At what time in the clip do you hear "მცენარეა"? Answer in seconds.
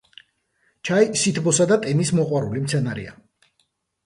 2.65-3.15